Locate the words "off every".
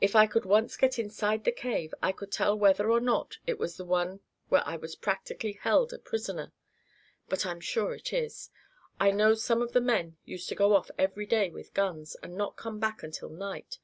10.74-11.24